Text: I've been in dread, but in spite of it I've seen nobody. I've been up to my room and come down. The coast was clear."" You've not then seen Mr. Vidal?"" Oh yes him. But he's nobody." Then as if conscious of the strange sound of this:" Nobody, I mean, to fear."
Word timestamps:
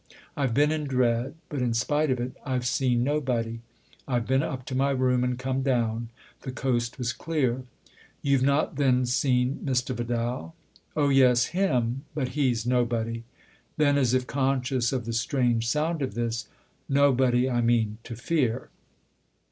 I've 0.35 0.55
been 0.55 0.71
in 0.71 0.85
dread, 0.85 1.35
but 1.47 1.61
in 1.61 1.75
spite 1.75 2.09
of 2.09 2.19
it 2.19 2.33
I've 2.43 2.65
seen 2.65 3.03
nobody. 3.03 3.59
I've 4.07 4.25
been 4.25 4.41
up 4.41 4.65
to 4.65 4.75
my 4.75 4.89
room 4.89 5.23
and 5.23 5.37
come 5.37 5.61
down. 5.61 6.09
The 6.41 6.51
coast 6.51 6.97
was 6.97 7.13
clear."" 7.13 7.65
You've 8.23 8.41
not 8.41 8.77
then 8.77 9.05
seen 9.05 9.59
Mr. 9.63 9.93
Vidal?"" 9.93 10.55
Oh 10.97 11.09
yes 11.09 11.45
him. 11.53 12.05
But 12.15 12.29
he's 12.29 12.65
nobody." 12.65 13.25
Then 13.77 13.95
as 13.95 14.15
if 14.15 14.25
conscious 14.25 14.91
of 14.91 15.05
the 15.05 15.13
strange 15.13 15.67
sound 15.67 16.01
of 16.01 16.15
this:" 16.15 16.47
Nobody, 16.89 17.47
I 17.47 17.61
mean, 17.61 17.99
to 18.05 18.15
fear." 18.15 18.69